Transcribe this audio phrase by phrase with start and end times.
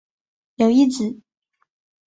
[0.55, 1.21] 有一子。